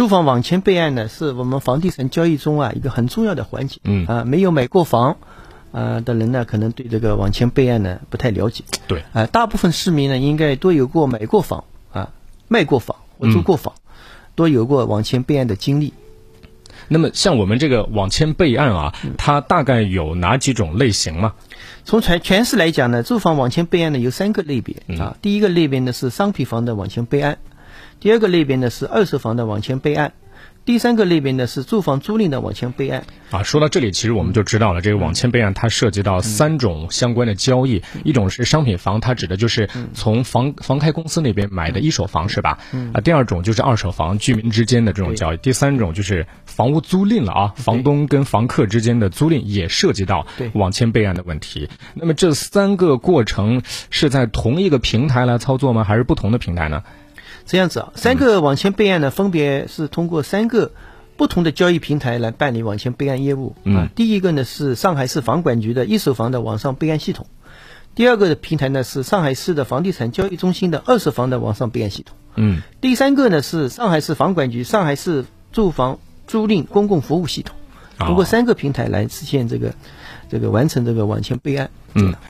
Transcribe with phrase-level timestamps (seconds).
[0.00, 3.80] 住房网签备案呢，是我们房地产交易中啊一个很重要的环节。
[3.84, 5.18] 嗯啊，没有买过房，
[5.72, 8.64] 啊的人呢，可能对这个网签备案呢不太了解。
[8.86, 12.12] 对，啊，大部分市民呢，应该都有过买过房啊、
[12.48, 13.74] 卖过房或租过房，
[14.36, 15.92] 都有过网签备案的经历。
[16.88, 21.34] 那么像我们这个网签备案啊，它大概有哪几种类型吗？
[21.84, 25.18] 从全全市来讲呢，住房网签备案呢有三个类别啊。
[25.20, 27.36] 第一个类别呢是商品房的网签备案，
[28.00, 30.12] 第二个类别呢是二手房的网签备案，
[30.64, 33.04] 第三个类别呢是住房租赁的网签备案。
[33.30, 42.58] 啊，说到这里，其实我们就知道了，这个网签备案它涉及到三种相关的交易，一种是商品房，它指的就是从房房开公司那边买的一手房，是吧？
[42.72, 51.68] 嗯啊，第二种就是二手房，居民之间的这种交易，第三种就是房屋租赁了啊，房东跟房客之间的租赁也涉及到网签备案的问题。
[51.94, 55.84] 那么这三个过程是在同一个平台来操作吗？
[55.84, 56.82] 还是不同的平台呢？
[57.46, 60.72] 这样子啊，三个网签备案呢，分别是通过三个
[61.16, 63.88] 不同的交易平台来办理网签备案业务啊。
[63.94, 67.26] 第一个呢是上海市房管局的一手房的网上备案系统，
[67.94, 77.56] 第二个平台呢是上海市的房地产交易中心的二手房的网上备案系统，嗯，第三个呢是上海市房管局上海市住房租赁公共服务系统，
[77.98, 79.74] 通过三个平台来实现这个
[80.30, 81.70] 这个完成这个网签备案。
[81.94, 82.14] 嗯。